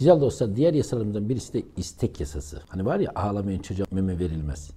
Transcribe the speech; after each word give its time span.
Güzel 0.00 0.20
dostlar 0.20 0.56
diğer 0.56 0.74
yasalarımızdan 0.74 1.28
birisi 1.28 1.52
de 1.52 1.62
istek 1.76 2.20
yasası. 2.20 2.60
Hani 2.68 2.86
var 2.86 3.00
ya 3.00 3.12
ağlamayan 3.14 3.58
çocuğa 3.58 3.86
meme 3.90 4.18
verilmez. 4.18 4.70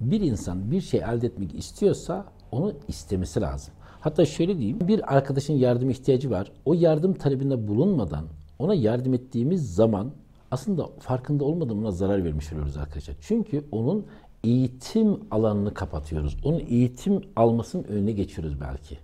Bir 0.00 0.20
insan 0.20 0.70
bir 0.70 0.80
şey 0.80 1.00
elde 1.00 1.26
etmek 1.26 1.54
istiyorsa 1.54 2.24
onu 2.52 2.72
istemesi 2.88 3.40
lazım. 3.40 3.74
Hatta 4.00 4.26
şöyle 4.26 4.58
diyeyim 4.58 4.78
bir 4.88 5.16
arkadaşın 5.16 5.54
yardım 5.54 5.90
ihtiyacı 5.90 6.30
var. 6.30 6.52
O 6.64 6.74
yardım 6.74 7.14
talebinde 7.14 7.68
bulunmadan 7.68 8.24
ona 8.58 8.74
yardım 8.74 9.14
ettiğimiz 9.14 9.74
zaman 9.74 10.10
aslında 10.50 10.88
farkında 10.98 11.44
olmadan 11.44 11.78
ona 11.78 11.90
zarar 11.90 12.24
vermiş 12.24 12.52
oluyoruz 12.52 12.76
arkadaşlar. 12.76 13.16
Çünkü 13.20 13.64
onun 13.72 14.06
eğitim 14.44 15.20
alanını 15.30 15.74
kapatıyoruz. 15.74 16.36
Onun 16.44 16.60
eğitim 16.60 17.22
almasının 17.36 17.84
önüne 17.84 18.12
geçiyoruz 18.12 18.60
belki. 18.60 18.98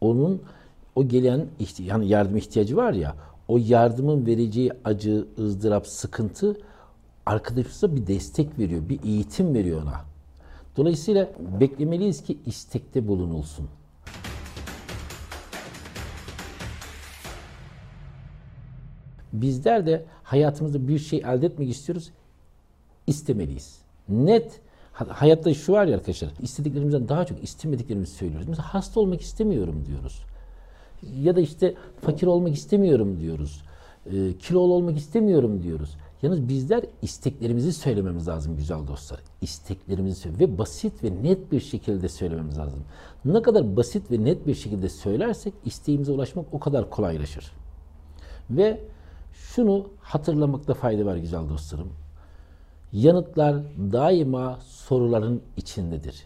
Onun 0.00 0.42
o 0.96 1.08
gelen 1.08 1.46
yani 1.78 2.08
yardım 2.08 2.36
ihtiyacı 2.36 2.76
var 2.76 2.92
ya 2.92 3.14
o 3.50 3.58
yardımın 3.58 4.26
vereceği 4.26 4.72
acı, 4.84 5.26
ızdırap, 5.38 5.86
sıkıntı 5.86 6.56
arkadaşımıza 7.26 7.96
bir 7.96 8.06
destek 8.06 8.58
veriyor, 8.58 8.88
bir 8.88 9.02
eğitim 9.04 9.54
veriyor 9.54 9.82
ona. 9.82 10.04
Dolayısıyla 10.76 11.30
beklemeliyiz 11.60 12.22
ki 12.22 12.38
istekte 12.46 13.08
bulunulsun. 13.08 13.68
Bizler 19.32 19.86
de 19.86 20.04
hayatımızda 20.22 20.88
bir 20.88 20.98
şey 20.98 21.18
elde 21.18 21.46
etmek 21.46 21.70
istiyoruz, 21.70 22.10
istemeliyiz. 23.06 23.78
Net 24.08 24.60
hayatta 24.92 25.54
şu 25.54 25.72
var 25.72 25.86
ya 25.86 25.94
arkadaşlar, 25.94 26.30
istediklerimizden 26.42 27.08
daha 27.08 27.26
çok 27.26 27.44
istemediklerimizi 27.44 28.12
söylüyoruz. 28.12 28.48
Mesela 28.48 28.74
hasta 28.74 29.00
olmak 29.00 29.20
istemiyorum 29.20 29.84
diyoruz. 29.86 30.22
Ya 31.02 31.36
da 31.36 31.40
işte 31.40 31.74
fakir 32.00 32.26
olmak 32.26 32.54
istemiyorum 32.54 33.20
diyoruz. 33.20 33.62
E, 34.06 34.38
kilolu 34.38 34.72
olmak 34.72 34.96
istemiyorum 34.96 35.62
diyoruz. 35.62 35.96
Yalnız 36.22 36.48
bizler 36.48 36.84
isteklerimizi 37.02 37.72
söylememiz 37.72 38.28
lazım 38.28 38.56
güzel 38.56 38.86
dostlar. 38.86 39.20
İsteklerimizi 39.40 40.38
ve 40.40 40.58
basit 40.58 41.04
ve 41.04 41.22
net 41.22 41.52
bir 41.52 41.60
şekilde 41.60 42.08
söylememiz 42.08 42.58
lazım. 42.58 42.80
Ne 43.24 43.42
kadar 43.42 43.76
basit 43.76 44.10
ve 44.10 44.24
net 44.24 44.46
bir 44.46 44.54
şekilde 44.54 44.88
söylersek 44.88 45.54
isteğimize 45.64 46.12
ulaşmak 46.12 46.46
o 46.52 46.60
kadar 46.60 46.90
kolaylaşır. 46.90 47.52
Ve 48.50 48.80
şunu 49.32 49.86
hatırlamakta 50.00 50.74
fayda 50.74 51.06
var 51.06 51.16
güzel 51.16 51.48
dostlarım. 51.48 51.92
Yanıtlar 52.92 53.56
daima 53.92 54.58
soruların 54.62 55.42
içindedir. 55.56 56.24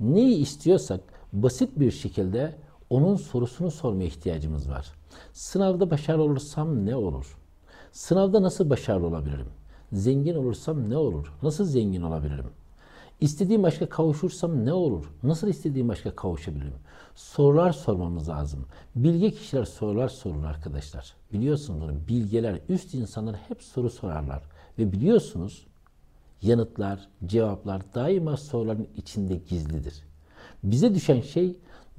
Neyi 0.00 0.36
istiyorsak 0.36 1.00
basit 1.32 1.80
bir 1.80 1.90
şekilde 1.90 2.54
onun 2.90 3.16
sorusunu 3.16 3.70
sormaya 3.70 4.04
ihtiyacımız 4.04 4.70
var. 4.70 4.92
Sınavda 5.32 5.90
başarılı 5.90 6.22
olursam 6.22 6.86
ne 6.86 6.96
olur? 6.96 7.36
Sınavda 7.92 8.42
nasıl 8.42 8.70
başarılı 8.70 9.06
olabilirim? 9.06 9.46
Zengin 9.92 10.34
olursam 10.34 10.90
ne 10.90 10.96
olur? 10.96 11.32
Nasıl 11.42 11.64
zengin 11.64 12.02
olabilirim? 12.02 12.50
İstediğim 13.20 13.62
başka 13.62 13.88
kavuşursam 13.88 14.64
ne 14.64 14.72
olur? 14.72 15.04
Nasıl 15.22 15.48
istediğim 15.48 15.88
başka 15.88 16.16
kavuşabilirim? 16.16 16.78
Sorular 17.14 17.72
sormamız 17.72 18.28
lazım. 18.28 18.66
Bilge 18.96 19.30
kişiler 19.30 19.64
sorular 19.64 20.08
sorur 20.08 20.44
arkadaşlar. 20.44 21.14
Biliyorsunuz. 21.32 22.08
Bilgeler, 22.08 22.60
üst 22.68 22.94
insanlar 22.94 23.36
hep 23.36 23.62
soru 23.62 23.90
sorarlar. 23.90 24.42
Ve 24.78 24.92
biliyorsunuz 24.92 25.66
yanıtlar, 26.42 27.08
cevaplar 27.26 27.82
daima 27.94 28.36
soruların 28.36 28.88
içinde 28.96 29.34
gizlidir. 29.48 30.02
Bize 30.62 30.94
düşen 30.94 31.20
şey 31.20 31.56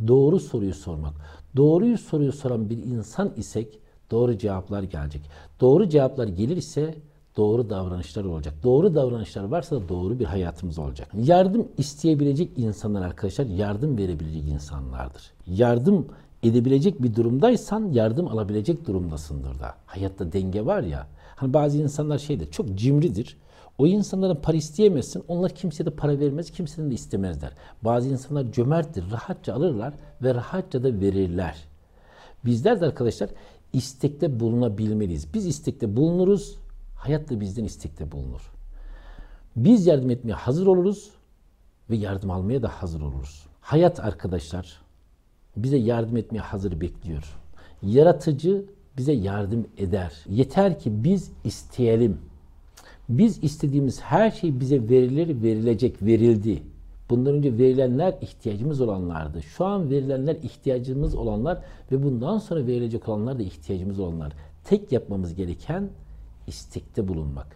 doğru 0.07 0.39
soruyu 0.39 0.73
sormak. 0.73 1.13
Doğruyu 1.55 1.97
soruyu 1.97 2.31
soran 2.31 2.69
bir 2.69 2.77
insan 2.77 3.31
isek 3.37 3.79
doğru 4.11 4.37
cevaplar 4.37 4.83
gelecek. 4.83 5.21
Doğru 5.61 5.89
cevaplar 5.89 6.27
gelir 6.27 6.57
ise 6.57 6.95
doğru 7.37 7.69
davranışlar 7.69 8.25
olacak. 8.25 8.53
Doğru 8.63 8.95
davranışlar 8.95 9.43
varsa 9.43 9.75
da 9.75 9.89
doğru 9.89 10.19
bir 10.19 10.25
hayatımız 10.25 10.79
olacak. 10.79 11.07
Yardım 11.23 11.67
isteyebilecek 11.77 12.51
insanlar 12.57 13.01
arkadaşlar 13.01 13.45
yardım 13.45 13.97
verebilecek 13.97 14.47
insanlardır. 14.47 15.31
Yardım 15.47 16.07
edebilecek 16.43 17.03
bir 17.03 17.15
durumdaysan 17.15 17.91
yardım 17.91 18.27
alabilecek 18.27 18.87
durumdasındır 18.87 19.59
da. 19.59 19.75
Hayatta 19.85 20.31
denge 20.31 20.65
var 20.65 20.83
ya. 20.83 21.07
Hani 21.35 21.53
bazı 21.53 21.77
insanlar 21.77 22.17
şeydir 22.17 22.51
çok 22.51 22.75
cimridir. 22.75 23.37
O 23.77 23.87
insanlara 23.87 24.41
para 24.41 24.57
isteyemezsin. 24.57 25.23
Onlar 25.27 25.51
kimseye 25.51 25.85
de 25.85 25.89
para 25.89 26.19
vermez, 26.19 26.51
kimsenin 26.51 26.89
de 26.89 26.93
istemezler. 26.93 27.51
Bazı 27.81 28.09
insanlar 28.09 28.51
cömerttir, 28.51 29.11
rahatça 29.11 29.53
alırlar 29.53 29.93
ve 30.21 30.35
rahatça 30.35 30.83
da 30.83 30.99
verirler. 30.99 31.67
Bizler 32.45 32.81
de 32.81 32.85
arkadaşlar 32.85 33.29
istekte 33.73 34.39
bulunabilmeliyiz. 34.39 35.33
Biz 35.33 35.45
istekte 35.45 35.95
bulunuruz, 35.95 36.57
hayat 36.95 37.29
da 37.29 37.39
bizden 37.39 37.63
istekte 37.63 38.11
bulunur. 38.11 38.51
Biz 39.55 39.87
yardım 39.87 40.09
etmeye 40.09 40.33
hazır 40.33 40.67
oluruz 40.67 41.11
ve 41.89 41.95
yardım 41.95 42.31
almaya 42.31 42.61
da 42.61 42.67
hazır 42.67 43.01
oluruz. 43.01 43.45
Hayat 43.61 43.99
arkadaşlar 43.99 44.81
bize 45.63 45.77
yardım 45.77 46.17
etmeye 46.17 46.39
hazır 46.39 46.81
bekliyor. 46.81 47.23
Yaratıcı 47.83 48.65
bize 48.97 49.13
yardım 49.13 49.67
eder. 49.77 50.13
Yeter 50.29 50.79
ki 50.79 51.03
biz 51.03 51.31
isteyelim. 51.43 52.17
Biz 53.09 53.43
istediğimiz 53.43 54.01
her 54.01 54.31
şey 54.31 54.59
bize 54.59 54.89
verilir, 54.89 55.43
verilecek, 55.43 56.01
verildi. 56.01 56.63
Bundan 57.09 57.33
önce 57.33 57.57
verilenler 57.57 58.15
ihtiyacımız 58.21 58.81
olanlardı. 58.81 59.41
Şu 59.41 59.65
an 59.65 59.89
verilenler 59.89 60.35
ihtiyacımız 60.35 61.15
olanlar 61.15 61.61
ve 61.91 62.03
bundan 62.03 62.37
sonra 62.37 62.67
verilecek 62.67 63.09
olanlar 63.09 63.39
da 63.39 63.43
ihtiyacımız 63.43 63.99
olanlar. 63.99 64.33
Tek 64.63 64.91
yapmamız 64.91 65.35
gereken 65.35 65.89
istekte 66.47 67.07
bulunmak. 67.07 67.47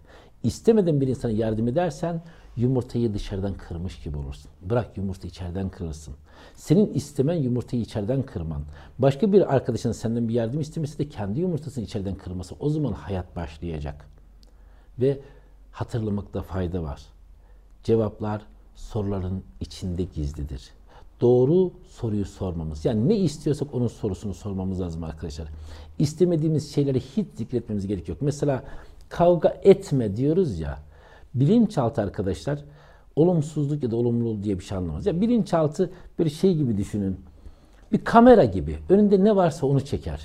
İstemeden 0.43 1.01
bir 1.01 1.07
insana 1.07 1.31
yardım 1.31 1.67
edersen 1.67 2.21
yumurtayı 2.57 3.13
dışarıdan 3.13 3.53
kırmış 3.53 3.99
gibi 4.03 4.17
olursun. 4.17 4.51
Bırak 4.61 4.97
yumurta 4.97 5.27
içeriden 5.27 5.69
kırılsın. 5.69 6.15
Senin 6.55 6.93
istemen 6.93 7.33
yumurtayı 7.33 7.81
içeriden 7.81 8.23
kırman. 8.23 8.63
Başka 8.99 9.33
bir 9.33 9.55
arkadaşın 9.55 9.91
senden 9.91 10.27
bir 10.27 10.33
yardım 10.33 10.61
istemesi 10.61 10.99
de 10.99 11.09
kendi 11.09 11.39
yumurtasını 11.39 11.83
içeriden 11.83 12.15
kırması. 12.15 12.55
O 12.59 12.69
zaman 12.69 12.93
hayat 12.93 13.35
başlayacak. 13.35 14.05
Ve 14.99 15.19
hatırlamakta 15.71 16.41
fayda 16.41 16.83
var. 16.83 17.01
Cevaplar 17.83 18.41
soruların 18.75 19.43
içinde 19.59 20.03
gizlidir. 20.03 20.71
Doğru 21.21 21.71
soruyu 21.89 22.25
sormamız. 22.25 22.85
Yani 22.85 23.09
ne 23.09 23.17
istiyorsak 23.17 23.73
onun 23.73 23.87
sorusunu 23.87 24.33
sormamız 24.33 24.81
lazım 24.81 25.03
arkadaşlar. 25.03 25.47
İstemediğimiz 25.99 26.73
şeyleri 26.73 26.99
hiç 26.99 27.27
zikretmemiz 27.35 27.87
gerek 27.87 28.09
yok. 28.09 28.17
Mesela 28.21 28.63
kavga 29.09 29.49
etme 29.63 30.17
diyoruz 30.17 30.59
ya. 30.59 30.79
Bilinçaltı 31.33 32.01
arkadaşlar 32.01 32.59
olumsuzluk 33.15 33.83
ya 33.83 33.91
da 33.91 33.95
olumluluk 33.95 34.43
diye 34.43 34.59
bir 34.59 34.63
şey 34.63 34.77
anlamaz. 34.77 35.05
Ya 35.05 35.21
bilinçaltı 35.21 35.91
bir 36.19 36.29
şey 36.29 36.55
gibi 36.55 36.77
düşünün. 36.77 37.19
Bir 37.91 38.03
kamera 38.03 38.45
gibi. 38.45 38.77
Önünde 38.89 39.23
ne 39.23 39.35
varsa 39.35 39.67
onu 39.67 39.81
çeker. 39.81 40.21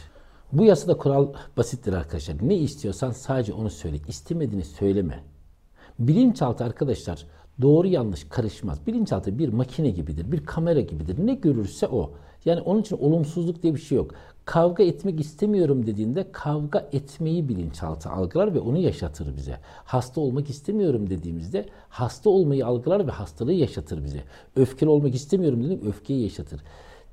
Bu 0.52 0.64
yasada 0.64 0.96
kural 0.96 1.28
basittir 1.56 1.92
arkadaşlar. 1.92 2.36
Ne 2.42 2.56
istiyorsan 2.56 3.10
sadece 3.10 3.52
onu 3.52 3.70
söyle. 3.70 3.96
İstemediğini 4.08 4.64
söyleme. 4.64 5.24
Bilinçaltı 5.98 6.64
arkadaşlar 6.64 7.26
doğru 7.62 7.86
yanlış 7.86 8.24
karışmaz. 8.24 8.86
Bilinçaltı 8.86 9.38
bir 9.38 9.48
makine 9.48 9.90
gibidir, 9.90 10.32
bir 10.32 10.44
kamera 10.44 10.80
gibidir. 10.80 11.26
Ne 11.26 11.34
görürse 11.34 11.88
o. 11.88 12.12
Yani 12.44 12.60
onun 12.60 12.80
için 12.80 12.96
olumsuzluk 12.96 13.62
diye 13.62 13.74
bir 13.74 13.80
şey 13.80 13.96
yok. 13.96 14.10
Kavga 14.44 14.82
etmek 14.82 15.20
istemiyorum 15.20 15.86
dediğinde 15.86 16.32
kavga 16.32 16.88
etmeyi 16.92 17.48
bilinçaltı 17.48 18.10
algılar 18.10 18.54
ve 18.54 18.60
onu 18.60 18.78
yaşatır 18.78 19.36
bize. 19.36 19.60
Hasta 19.84 20.20
olmak 20.20 20.50
istemiyorum 20.50 21.10
dediğimizde 21.10 21.66
hasta 21.88 22.30
olmayı 22.30 22.66
algılar 22.66 23.06
ve 23.06 23.10
hastalığı 23.10 23.52
yaşatır 23.52 24.04
bize. 24.04 24.22
Öfkeli 24.56 24.90
olmak 24.90 25.14
istemiyorum 25.14 25.64
dediğinde 25.64 25.88
öfkeyi 25.88 26.22
yaşatır. 26.22 26.60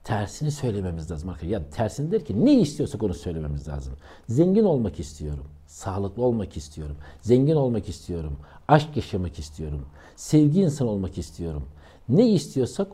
Tersini 0.04 0.52
söylememiz 0.52 1.12
lazım 1.12 1.30
arkadaşlar. 1.30 1.54
Ya 1.54 1.70
tersini 1.70 2.12
der 2.12 2.26
ki 2.26 2.46
ne 2.46 2.62
istiyorsak 2.62 3.04
onu 3.04 3.14
söylememiz 3.14 3.68
lazım. 3.68 3.94
Zengin 4.30 4.64
olmak 4.64 5.00
istiyorum. 5.00 5.46
Sağlıklı 5.68 6.24
olmak 6.24 6.58
istiyorum. 6.58 6.96
Zengin 7.22 7.56
olmak 7.56 7.90
istiyorum. 7.90 8.38
Aşk 8.68 8.96
yaşamak 8.96 9.40
istiyorum. 9.40 9.86
Sevgi 10.16 10.62
insan 10.62 10.88
olmak 10.88 11.18
istiyorum. 11.18 11.64
Ne 12.10 12.30
istiyorsak 12.30 12.88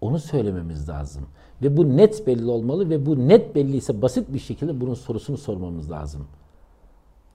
onu 0.00 0.18
söylememiz 0.18 0.88
lazım. 0.88 1.26
Ve 1.62 1.76
bu 1.76 1.96
net 1.96 2.26
belli 2.26 2.50
olmalı 2.50 2.90
ve 2.90 3.06
bu 3.06 3.28
net 3.28 3.54
belli 3.54 3.76
ise 3.76 4.02
basit 4.02 4.32
bir 4.32 4.38
şekilde 4.38 4.80
bunun 4.80 4.94
sorusunu 4.94 5.36
sormamız 5.36 5.90
lazım. 5.90 6.26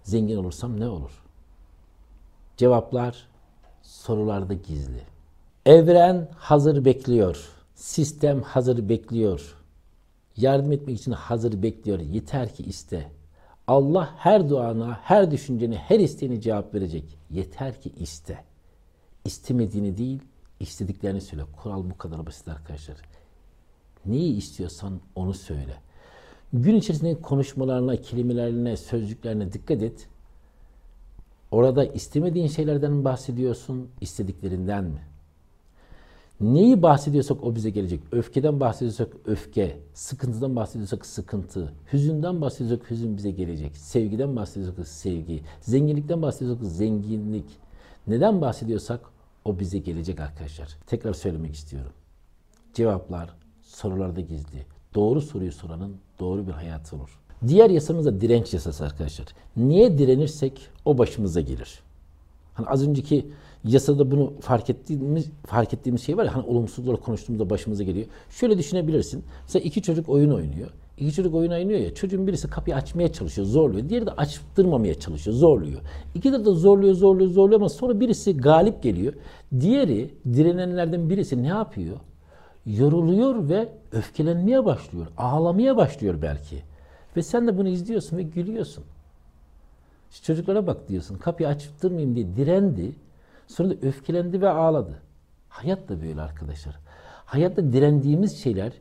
Zengin 0.03 0.38
olursam 0.38 0.80
ne 0.80 0.88
olur? 0.88 1.24
Cevaplar 2.57 3.27
sorularda 3.81 4.53
gizli. 4.53 5.01
Evren 5.65 6.27
hazır 6.38 6.86
bekliyor. 6.86 7.50
Sistem 7.75 8.41
hazır 8.41 8.89
bekliyor. 8.89 9.56
Yardım 10.38 10.71
etmek 10.71 11.00
için 11.00 11.12
hazır 11.12 11.63
bekliyor. 11.63 12.00
Yeter 12.00 12.56
ki 12.56 12.63
iste. 12.63 13.12
Allah 13.69 14.16
her 14.18 14.50
duana, 14.50 15.00
her 15.04 15.31
düşünceni, 15.31 15.75
her 15.75 16.00
isteğini 16.00 16.42
cevap 16.42 16.74
verecek. 16.74 17.18
Yeter 17.30 17.81
ki 17.81 17.92
iste. 18.00 18.44
İstemediğini 19.25 19.98
değil, 19.98 20.19
istediklerini 20.60 21.21
söyle. 21.21 21.44
Kural 21.57 21.89
bu 21.89 21.98
kadar 21.98 22.25
basit 22.25 22.48
arkadaşlar. 22.48 22.98
Neyi 24.06 24.38
istiyorsan 24.38 25.00
onu 25.16 25.33
söyle. 25.33 25.74
Gün 26.54 26.75
içerisinde 26.75 27.21
konuşmalarına, 27.21 27.95
kelimelerine, 27.95 28.77
sözcüklerine 28.77 29.54
dikkat 29.54 29.83
et. 29.83 30.07
Orada 31.51 31.86
istemediğin 31.86 32.48
şeylerden 32.48 32.92
mi 32.92 33.04
bahsediyorsun, 33.06 33.89
istediklerinden 34.01 34.83
mi? 34.83 35.01
Neyi 36.41 36.81
bahsediyorsak 36.81 37.44
o 37.44 37.56
bize 37.56 37.69
gelecek. 37.69 38.00
Öfkeden 38.12 38.59
bahsediyorsak 38.59 39.07
öfke, 39.25 39.77
sıkıntıdan 39.94 40.56
bahsediyorsak 40.56 41.06
sıkıntı, 41.06 41.74
hüzünden 41.94 42.41
bahsediyorsak 42.41 42.91
hüzün 42.91 43.18
bize 43.18 43.31
gelecek. 43.31 43.77
Sevgiden 43.77 44.36
bahsediyorsak 44.36 44.88
sevgi, 44.88 45.41
zenginlikten 45.62 46.21
bahsediyorsak 46.21 46.65
zenginlik. 46.65 47.45
Neden 48.07 48.41
bahsediyorsak 48.41 49.01
o 49.45 49.59
bize 49.59 49.77
gelecek 49.77 50.19
arkadaşlar. 50.19 50.77
Tekrar 50.88 51.13
söylemek 51.13 51.56
istiyorum. 51.56 51.91
Cevaplar 52.74 53.30
sorularda 53.63 54.21
gizli. 54.21 54.65
Doğru 54.95 55.21
soruyu 55.21 55.51
soranın 55.51 55.95
doğru 56.19 56.47
bir 56.47 56.51
hayatı 56.51 56.95
olur. 56.95 57.19
Diğer 57.47 57.69
yasamız 57.69 58.06
da 58.06 58.21
direnç 58.21 58.53
yasası 58.53 58.86
arkadaşlar. 58.86 59.27
Niye 59.57 59.97
direnirsek 59.97 60.69
o 60.86 60.97
başımıza 60.97 61.41
gelir. 61.41 61.80
Hani 62.53 62.68
az 62.68 62.88
önceki 62.88 63.31
yasada 63.63 64.11
bunu 64.11 64.33
fark 64.41 64.69
ettiğimiz 64.69 65.29
fark 65.45 65.73
ettiğimiz 65.73 66.01
şey 66.01 66.17
var 66.17 66.25
ya 66.25 66.35
hani 66.35 66.45
olumsuzlarla 66.45 67.00
konuştuğumuzda 67.00 67.50
başımıza 67.50 67.83
geliyor. 67.83 68.07
Şöyle 68.29 68.57
düşünebilirsin. 68.57 69.23
Mesela 69.44 69.63
iki 69.63 69.81
çocuk 69.81 70.09
oyun 70.09 70.31
oynuyor. 70.31 70.69
İki 70.97 71.13
çocuk 71.13 71.35
oyun 71.35 71.51
oynuyor 71.51 71.79
ya 71.79 71.94
çocuğun 71.94 72.27
birisi 72.27 72.47
kapıyı 72.47 72.75
açmaya 72.75 73.11
çalışıyor, 73.11 73.47
zorluyor. 73.47 73.89
Diğeri 73.89 74.06
de 74.06 74.11
açtırmamaya 74.11 75.00
çalışıyor, 75.00 75.35
zorluyor. 75.38 75.81
İkisi 76.15 76.45
de 76.45 76.51
zorluyor, 76.51 76.94
zorluyor, 76.94 77.29
zorluyor 77.29 77.59
ama 77.59 77.69
sonra 77.69 78.00
birisi 78.00 78.38
galip 78.38 78.83
geliyor. 78.83 79.13
Diğeri 79.59 80.13
direnenlerden 80.33 81.09
birisi 81.09 81.44
ne 81.44 81.47
yapıyor? 81.47 81.97
Yoruluyor 82.65 83.50
ve 83.50 83.69
öfkelenmeye 83.91 84.65
başlıyor. 84.65 85.07
Ağlamaya 85.17 85.77
başlıyor 85.77 86.21
belki. 86.21 86.63
Ve 87.17 87.21
sen 87.21 87.47
de 87.47 87.57
bunu 87.57 87.67
izliyorsun 87.67 88.17
ve 88.17 88.23
gülüyorsun. 88.23 88.83
Çocuklara 90.23 90.67
bak 90.67 90.89
diyorsun. 90.89 91.17
Kapıyı 91.17 91.50
açtırmayayım 91.50 92.15
diye 92.15 92.35
direndi. 92.35 92.95
Sonra 93.50 93.69
da 93.69 93.88
öfkelendi 93.88 94.42
ve 94.42 94.50
ağladı. 94.50 95.01
Hayat 95.50 95.90
da 95.90 96.01
böyle 96.01 96.22
arkadaşlar. 96.22 96.80
Hayatta 97.25 97.74
direndiğimiz 97.74 98.44
şeyler 98.44 98.72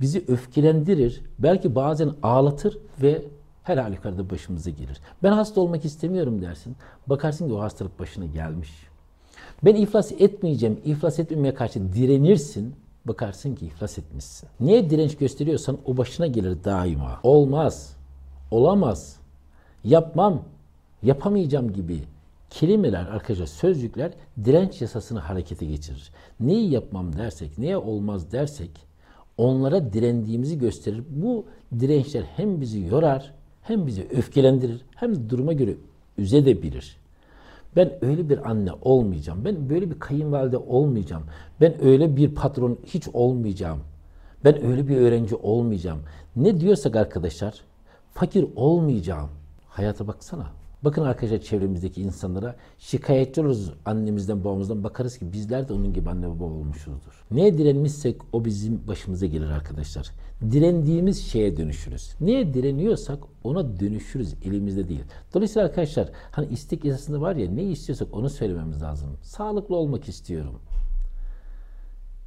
bizi 0.00 0.24
öfkelendirir. 0.28 1.22
Belki 1.38 1.74
bazen 1.74 2.12
ağlatır 2.22 2.78
ve 3.02 3.22
her 3.62 3.76
halükarda 3.76 4.30
başımıza 4.30 4.70
gelir. 4.70 5.00
Ben 5.22 5.32
hasta 5.32 5.60
olmak 5.60 5.84
istemiyorum 5.84 6.42
dersin. 6.42 6.76
Bakarsın 7.06 7.48
ki 7.48 7.54
o 7.54 7.60
hastalık 7.60 7.98
başına 7.98 8.26
gelmiş. 8.26 8.70
Ben 9.64 9.74
iflas 9.74 10.12
etmeyeceğim, 10.12 10.80
iflas 10.84 11.18
etmemeye 11.18 11.54
karşı 11.54 11.92
direnirsin. 11.92 12.74
Bakarsın 13.04 13.54
ki 13.54 13.66
iflas 13.66 13.98
etmişsin. 13.98 14.48
Niye 14.60 14.90
direnç 14.90 15.16
gösteriyorsan 15.16 15.78
o 15.84 15.96
başına 15.96 16.26
gelir 16.26 16.64
daima. 16.64 17.20
Olmaz, 17.22 17.96
olamaz, 18.50 19.16
yapmam, 19.84 20.42
yapamayacağım 21.02 21.72
gibi 21.72 21.98
kelimeler 22.52 23.06
arkadaşlar 23.06 23.46
sözcükler 23.46 24.12
direnç 24.44 24.80
yasasını 24.80 25.18
harekete 25.18 25.66
geçirir. 25.66 26.10
Neyi 26.40 26.70
yapmam 26.70 27.16
dersek, 27.16 27.58
neye 27.58 27.76
olmaz 27.76 28.32
dersek 28.32 28.70
onlara 29.36 29.92
direndiğimizi 29.92 30.58
gösterir. 30.58 31.02
Bu 31.08 31.46
dirençler 31.80 32.22
hem 32.22 32.60
bizi 32.60 32.80
yorar, 32.80 33.34
hem 33.62 33.86
bizi 33.86 34.08
öfkelendirir, 34.16 34.80
hem 34.96 35.14
de 35.14 35.30
duruma 35.30 35.52
göre 35.52 35.76
üzedebilir. 36.18 36.96
Ben 37.76 38.04
öyle 38.04 38.28
bir 38.28 38.50
anne 38.50 38.70
olmayacağım. 38.82 39.44
Ben 39.44 39.70
böyle 39.70 39.90
bir 39.90 39.98
kayınvalide 39.98 40.56
olmayacağım. 40.56 41.22
Ben 41.60 41.84
öyle 41.84 42.16
bir 42.16 42.34
patron 42.34 42.78
hiç 42.86 43.08
olmayacağım. 43.12 43.80
Ben 44.44 44.64
öyle 44.64 44.88
bir 44.88 44.96
öğrenci 44.96 45.34
olmayacağım. 45.34 46.00
Ne 46.36 46.60
diyorsak 46.60 46.96
arkadaşlar 46.96 47.60
fakir 48.14 48.46
olmayacağım. 48.56 49.30
Hayata 49.68 50.06
baksana. 50.06 50.61
Bakın 50.84 51.02
arkadaşlar 51.02 51.38
çevremizdeki 51.38 52.02
insanlara 52.02 52.56
şikayetçi 52.78 53.40
oluruz 53.40 53.72
annemizden 53.84 54.44
babamızdan 54.44 54.84
bakarız 54.84 55.18
ki 55.18 55.32
bizler 55.32 55.68
de 55.68 55.72
onun 55.72 55.92
gibi 55.92 56.10
anne 56.10 56.28
baba 56.28 56.44
olmuşuzdur. 56.44 57.24
Neye 57.30 57.58
direnmişsek 57.58 58.16
o 58.32 58.44
bizim 58.44 58.86
başımıza 58.88 59.26
gelir 59.26 59.48
arkadaşlar. 59.48 60.10
Direndiğimiz 60.50 61.22
şeye 61.26 61.56
dönüşürüz. 61.56 62.14
Neye 62.20 62.54
direniyorsak 62.54 63.18
ona 63.44 63.80
dönüşürüz 63.80 64.34
elimizde 64.44 64.88
değil. 64.88 65.04
Dolayısıyla 65.34 65.68
arkadaşlar 65.68 66.08
hani 66.30 66.46
istek 66.46 66.84
yasasında 66.84 67.20
var 67.20 67.36
ya 67.36 67.50
ne 67.50 67.62
istiyorsak 67.62 68.08
onu 68.12 68.30
söylememiz 68.30 68.82
lazım. 68.82 69.10
Sağlıklı 69.22 69.76
olmak 69.76 70.08
istiyorum. 70.08 70.58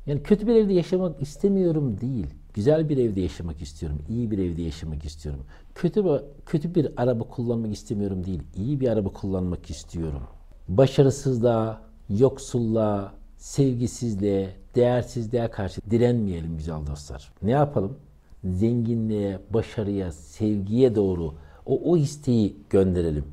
Yani 0.06 0.24
kötü 0.24 0.48
bir 0.48 0.56
evde 0.56 0.74
yaşamak 0.74 1.22
istemiyorum 1.22 2.02
değil. 2.02 2.28
Güzel 2.56 2.90
bir 2.90 2.98
evde 2.98 3.22
yaşamak 3.22 3.62
istiyorum. 3.62 4.00
iyi 4.10 4.32
bir 4.32 4.38
evde 4.38 4.62
yaşamak 4.62 5.06
istiyorum. 5.06 5.46
Kötü 5.76 6.06
bir, 6.06 6.22
kötü 6.46 6.76
bir 6.76 6.88
araba 6.98 7.24
kullanmak 7.24 7.74
istemiyorum 7.74 8.26
değil. 8.26 8.42
iyi 8.56 8.80
bir 8.80 8.88
araba 8.88 9.10
kullanmak 9.10 9.70
istiyorum. 9.70 10.22
Başarısızlığa, 10.68 11.82
yoksulluğa, 12.10 13.14
sevgisizliğe, 13.38 14.50
değersizliğe 14.76 15.48
karşı 15.52 15.82
direnmeyelim 15.92 16.58
güzel 16.58 16.88
dostlar. 16.88 17.34
Ne 17.42 17.52
yapalım? 17.52 17.98
Zenginliğe, 18.44 19.40
başarıya, 19.50 20.12
sevgiye 20.12 20.96
doğru 20.96 21.34
o, 21.66 21.92
o 21.92 21.98
isteği 21.98 22.56
gönderelim. 22.70 23.26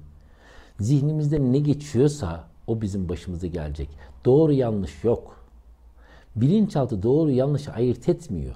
Zihnimizde 0.81 1.53
ne 1.53 1.59
geçiyorsa 1.59 2.45
o 2.67 2.81
bizim 2.81 3.09
başımıza 3.09 3.47
gelecek. 3.47 3.89
Doğru 4.25 4.53
yanlış 4.53 5.05
yok. 5.05 5.47
Bilinçaltı 6.37 7.03
doğru 7.03 7.31
yanlış 7.31 7.69
ayırt 7.69 8.09
etmiyor. 8.09 8.55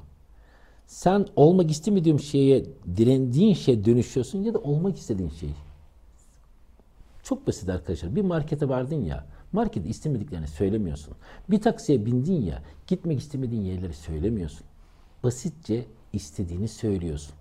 Sen 0.87 1.27
olmak 1.37 1.71
istemediğin 1.71 2.17
şeye, 2.17 2.65
direndiğin 2.97 3.55
şeye 3.55 3.85
dönüşüyorsun 3.85 4.43
ya 4.43 4.55
da 4.55 4.59
olmak 4.59 4.97
istediğin 4.97 5.31
şey. 5.31 5.51
Çok 7.23 7.47
basit 7.47 7.69
arkadaşlar. 7.69 8.17
Bir 8.17 8.23
markete 8.23 8.69
vardın 8.69 9.05
ya, 9.05 9.27
markette 9.53 9.89
istemediklerini 9.89 10.49
söylemiyorsun. 10.49 11.15
Bir 11.51 11.61
taksiye 11.61 12.07
bindin 12.07 12.43
ya, 12.43 12.63
gitmek 12.87 13.21
istemediğin 13.21 13.63
yerleri 13.63 13.95
söylemiyorsun. 13.95 14.67
Basitçe 15.25 15.85
istediğini 16.13 16.69
söylüyorsun. 16.69 17.35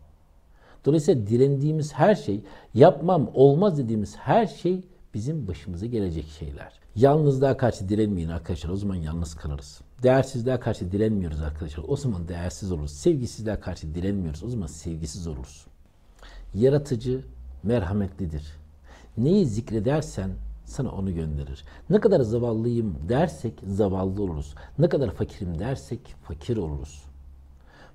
Dolayısıyla 0.85 1.27
direndiğimiz 1.27 1.93
her 1.93 2.15
şey, 2.15 2.41
yapmam, 2.73 3.31
olmaz 3.33 3.77
dediğimiz 3.77 4.15
her 4.15 4.47
şey 4.47 4.83
bizim 5.13 5.47
başımıza 5.47 5.85
gelecek 5.85 6.25
şeyler. 6.39 6.79
Yalnızlığa 6.95 7.57
karşı 7.57 7.89
direnmeyin 7.89 8.29
arkadaşlar. 8.29 8.69
O 8.69 8.75
zaman 8.75 8.95
yalnız 8.95 9.35
kalırız. 9.35 9.81
Değersizliğe 10.03 10.59
karşı 10.59 10.91
direnmiyoruz 10.91 11.41
arkadaşlar. 11.41 11.85
O 11.87 11.95
zaman 11.95 12.27
değersiz 12.27 12.71
oluruz. 12.71 12.91
Sevgisizliğe 12.91 13.59
karşı 13.59 13.95
direnmiyoruz. 13.95 14.43
O 14.43 14.49
zaman 14.49 14.67
sevgisiz 14.67 15.27
oluruz. 15.27 15.65
Yaratıcı 16.53 17.25
merhametlidir. 17.63 18.57
Neyi 19.17 19.45
zikredersen 19.45 20.31
sana 20.65 20.91
onu 20.91 21.15
gönderir. 21.15 21.63
Ne 21.89 21.99
kadar 21.99 22.19
zavallıyım 22.19 22.95
dersek 23.09 23.53
zavallı 23.67 24.23
oluruz. 24.23 24.55
Ne 24.79 24.89
kadar 24.89 25.11
fakirim 25.11 25.59
dersek 25.59 26.15
fakir 26.23 26.57
oluruz. 26.57 27.03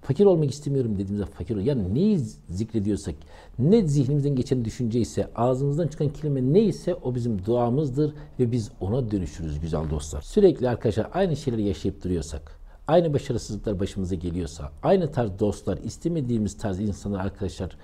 Fakir 0.03 0.25
olmak 0.25 0.51
istemiyorum 0.51 0.95
dediğimizde 0.95 1.27
fakir 1.27 1.55
olur. 1.55 1.65
Yani 1.65 1.95
neyi 1.95 2.19
zikrediyorsak, 2.49 3.15
ne 3.59 3.89
zihnimizden 3.89 4.35
geçen 4.35 4.65
düşünce 4.65 5.01
ise, 5.01 5.29
ağzımızdan 5.35 5.89
çıkan 5.89 6.09
kelime 6.09 6.53
neyse 6.53 6.95
o 6.95 7.15
bizim 7.15 7.45
duamızdır 7.45 8.15
ve 8.41 8.53
biz 8.53 8.71
ona 8.81 9.11
dönüşürüz 9.11 9.61
güzel 9.61 9.91
dostlar. 9.91 10.23
Sürekli 10.23 10.69
arkadaşlar 10.69 11.09
aynı 11.13 11.37
şeyleri 11.37 11.63
yaşayıp 11.63 12.05
duruyorsak, 12.05 12.61
aynı 12.89 13.15
başarısızlıklar 13.15 13.81
başımıza 13.81 14.15
geliyorsa, 14.15 14.73
aynı 14.83 15.13
tarz 15.13 15.39
dostlar, 15.39 15.79
istemediğimiz 15.79 16.59
tarz 16.59 16.81
insanlar 16.81 17.21
arkadaşlar 17.21 17.77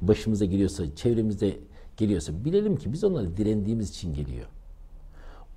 başımıza 0.00 0.44
geliyorsa, 0.44 0.96
çevremizde 0.96 1.56
geliyorsa 1.96 2.44
bilelim 2.44 2.76
ki 2.76 2.92
biz 2.92 3.04
onlara 3.04 3.36
direndiğimiz 3.36 3.90
için 3.90 4.14
geliyor. 4.14 4.46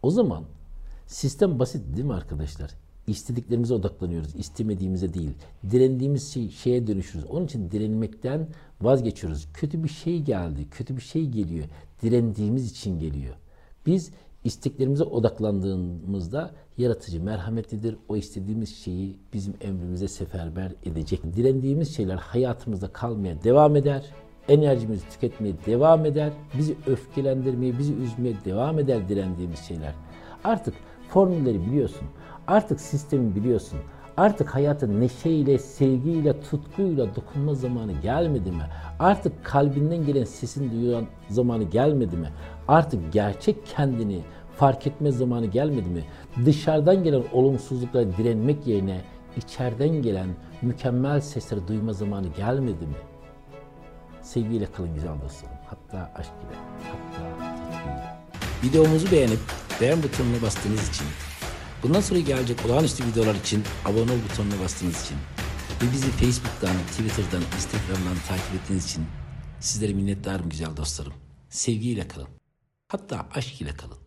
O 0.01 0.11
zaman 0.11 0.43
sistem 1.07 1.59
basit 1.59 1.95
değil 1.95 2.05
mi 2.05 2.13
arkadaşlar? 2.13 2.71
İstediklerimize 3.07 3.73
odaklanıyoruz. 3.73 4.35
istemediğimize 4.35 5.13
değil. 5.13 5.31
Direndiğimiz 5.71 6.33
şey, 6.33 6.49
şeye 6.49 6.87
dönüşürüz. 6.87 7.25
Onun 7.25 7.45
için 7.45 7.71
direnmekten 7.71 8.47
vazgeçiyoruz. 8.81 9.47
Kötü 9.53 9.83
bir 9.83 9.89
şey 9.89 10.21
geldi, 10.21 10.69
kötü 10.71 10.97
bir 10.97 11.01
şey 11.01 11.29
geliyor. 11.29 11.65
Direndiğimiz 12.01 12.71
için 12.71 12.99
geliyor. 12.99 13.35
Biz 13.85 14.11
isteklerimize 14.43 15.03
odaklandığımızda 15.03 16.51
yaratıcı 16.77 17.23
merhametlidir. 17.23 17.95
O 18.09 18.17
istediğimiz 18.17 18.75
şeyi 18.75 19.17
bizim 19.33 19.53
emrimize 19.61 20.07
seferber 20.07 20.71
edecek. 20.83 21.35
Direndiğimiz 21.35 21.95
şeyler 21.95 22.15
hayatımızda 22.15 22.87
kalmaya 22.87 23.43
devam 23.43 23.75
eder. 23.75 24.05
Enerjimizi 24.47 25.09
tüketmeye 25.09 25.53
devam 25.65 26.05
eder. 26.05 26.33
Bizi 26.57 26.75
öfkelendirmeye, 26.87 27.79
bizi 27.79 27.93
üzmeye 27.93 28.35
devam 28.45 28.79
eder 28.79 29.09
direndiğimiz 29.09 29.59
şeyler. 29.59 29.93
Artık 30.43 30.73
formülleri 31.09 31.61
biliyorsun. 31.65 32.07
Artık 32.51 32.81
sistemi 32.81 33.35
biliyorsun. 33.35 33.79
Artık 34.17 34.55
hayatın 34.55 35.01
neşeyle, 35.01 35.57
sevgiyle, 35.57 36.41
tutkuyla 36.41 37.15
dokunma 37.15 37.55
zamanı 37.55 37.91
gelmedi 37.91 38.51
mi? 38.51 38.63
Artık 38.99 39.45
kalbinden 39.45 40.05
gelen 40.05 40.23
sesin 40.23 40.71
duyulan 40.71 41.05
zamanı 41.29 41.63
gelmedi 41.63 42.17
mi? 42.17 42.29
Artık 42.67 43.13
gerçek 43.13 43.65
kendini 43.65 44.21
fark 44.57 44.87
etme 44.87 45.11
zamanı 45.11 45.45
gelmedi 45.45 45.89
mi? 45.89 46.03
Dışarıdan 46.45 47.03
gelen 47.03 47.23
olumsuzluklara 47.33 48.17
direnmek 48.17 48.67
yerine 48.67 49.01
içeriden 49.37 50.01
gelen 50.01 50.27
mükemmel 50.61 51.21
sesleri 51.21 51.67
duyma 51.67 51.93
zamanı 51.93 52.27
gelmedi 52.27 52.85
mi? 52.85 52.95
Sevgiyle 54.21 54.65
kalın 54.65 54.93
güzel 54.93 55.21
dostlarım. 55.23 55.57
Hatta 55.65 56.11
aşk 56.15 56.31
ile, 56.31 56.57
hatta. 56.83 58.17
Videomuzu 58.63 59.11
beğenip 59.11 59.39
beğen 59.81 60.03
butonuna 60.03 60.41
bastığınız 60.41 60.89
için, 60.89 61.07
bundan 61.83 62.01
sonra 62.01 62.19
gelecek 62.19 62.65
olağanüstü 62.65 63.05
videolar 63.05 63.35
için 63.35 63.63
abone 63.85 64.11
ol 64.11 64.17
butonuna 64.29 64.59
bastığınız 64.63 65.01
için 65.03 65.17
ve 65.81 65.91
bizi 65.93 66.11
Facebook'tan, 66.11 66.75
Twitter'dan, 66.91 67.41
Instagram'dan 67.55 68.17
takip 68.27 68.55
ettiğiniz 68.55 68.85
için 68.85 69.05
sizlere 69.59 69.93
minnettarım 69.93 70.49
güzel 70.49 70.77
dostlarım. 70.77 71.13
Sevgiyle 71.49 72.07
kalın. 72.07 72.27
Hatta 72.87 73.27
aşk 73.33 73.61
ile 73.61 73.73
kalın. 73.75 74.00